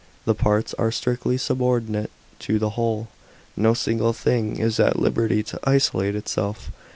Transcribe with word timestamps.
The 0.25 0.33
parts 0.33 0.73
arc 0.79 0.93
strictly 0.95 1.37
subordinate 1.37 2.09
to 2.39 2.57
the 2.57 2.71
whole. 2.71 3.09
No 3.55 3.75
single 3.75 4.13
thing 4.13 4.57
is 4.57 4.79
at 4.79 4.97
liberty 4.97 5.43
to 5.43 5.59
isolate 5.63 6.15
itself. 6.15 6.71